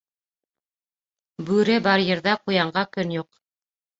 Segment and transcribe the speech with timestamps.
[1.49, 3.29] Бүре бар ерҙә ҡуянға көн юҡ.